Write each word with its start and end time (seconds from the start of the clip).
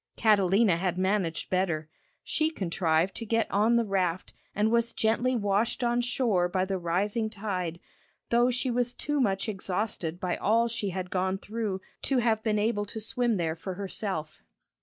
Catalina 0.15 0.77
had 0.77 0.97
managed 0.97 1.51
better. 1.51 1.87
She 2.23 2.49
contrived 2.49 3.13
to 3.17 3.23
get 3.23 3.45
on 3.51 3.75
the 3.75 3.85
raft 3.85 4.33
and 4.55 4.71
was 4.71 4.93
gently 4.93 5.35
washed 5.35 5.83
on 5.83 6.01
shore 6.01 6.49
by 6.49 6.65
the 6.65 6.79
rising 6.79 7.29
tide, 7.29 7.79
though 8.31 8.49
she 8.49 8.71
was 8.71 8.95
too 8.95 9.19
much 9.21 9.47
exhausted 9.47 10.19
by 10.19 10.37
all 10.37 10.67
she 10.67 10.89
had 10.89 11.11
gone 11.11 11.37
through 11.37 11.81
to 12.01 12.17
have 12.17 12.41
been 12.41 12.57
able 12.57 12.85
to 12.85 12.99
swim 12.99 13.37
there 13.37 13.55
for 13.55 13.75
herself. 13.75 14.41